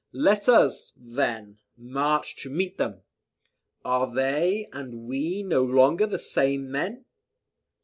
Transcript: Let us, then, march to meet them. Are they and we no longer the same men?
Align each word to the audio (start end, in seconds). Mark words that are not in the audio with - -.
Let 0.13 0.49
us, 0.49 0.93
then, 0.97 1.59
march 1.77 2.35
to 2.37 2.49
meet 2.49 2.79
them. 2.79 3.03
Are 3.85 4.11
they 4.11 4.67
and 4.73 5.05
we 5.07 5.43
no 5.43 5.63
longer 5.63 6.07
the 6.07 6.17
same 6.17 6.71
men? 6.71 7.05